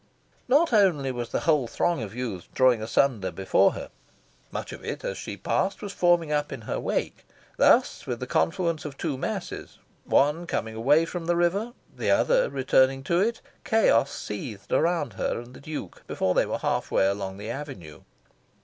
[0.47, 3.91] Not only was the whole throng of youths drawing asunder before her:
[4.49, 7.23] much of it, as she passed, was forming up in her wake.
[7.57, 12.49] Thus, with the confluence of two masses one coming away from the river, the other
[12.49, 17.05] returning to it chaos seethed around her and the Duke before they were half way
[17.05, 18.01] along the avenue.